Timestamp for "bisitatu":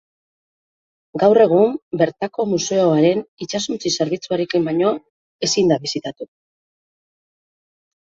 5.89-6.33